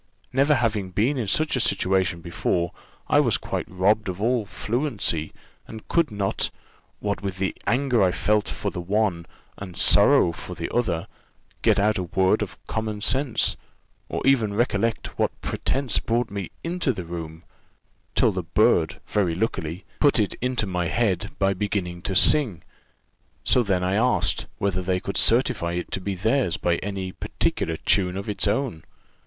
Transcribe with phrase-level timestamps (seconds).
[0.33, 2.71] Never having been in such a situation before,
[3.07, 5.31] I was quite robbed of all fluency,
[5.67, 6.49] and could not
[6.99, 9.27] what with the anger I felt for the one,
[9.59, 11.05] and sorrow for the other
[11.61, 13.55] get out a word of common sense,
[14.09, 17.43] or even recollect what pretence brought me into the room,
[18.15, 22.63] till the bird very luckily put it into my head by beginning to sing;
[23.43, 27.77] so then I asked, whether they could certify it to be theirs by any particular
[27.77, 28.83] tune of its own?